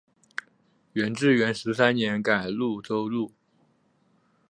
[0.93, 3.33] 元至元十三年改婺州路。